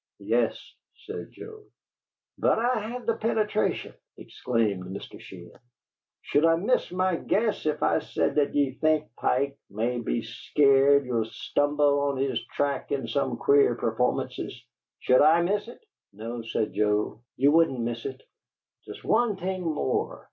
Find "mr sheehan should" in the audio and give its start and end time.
4.85-6.43